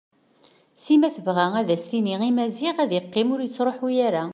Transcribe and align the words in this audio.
Sima 0.83 1.09
tebɣa 1.15 1.45
ad 1.59 1.69
as-tini 1.75 2.15
i 2.29 2.31
Maziɣ 2.37 2.75
ad 2.83 2.91
yeqqim 2.93 3.27
ur 3.33 3.41
yettruḥ 3.41 3.77
ara. 4.07 4.23